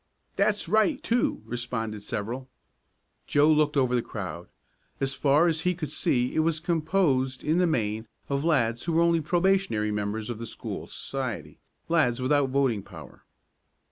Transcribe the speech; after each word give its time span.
"That's 0.35 0.67
right, 0.67 0.97
too," 1.03 1.43
responded 1.45 2.01
several. 2.01 2.49
Joe 3.27 3.51
looked 3.51 3.77
over 3.77 3.93
the 3.93 4.01
crowd. 4.01 4.47
As 4.99 5.13
far 5.13 5.47
as 5.47 5.61
he 5.61 5.75
could 5.75 5.91
see 5.91 6.33
it 6.33 6.39
was 6.39 6.59
composed 6.59 7.43
in 7.43 7.59
the 7.59 7.67
main 7.67 8.07
of 8.27 8.43
lads 8.43 8.85
who 8.85 8.93
were 8.93 9.01
only 9.03 9.21
probationary 9.21 9.91
members 9.91 10.31
of 10.31 10.39
the 10.39 10.47
school 10.47 10.87
society 10.87 11.59
lads 11.87 12.19
without 12.19 12.49
voting 12.49 12.81
power. 12.81 13.25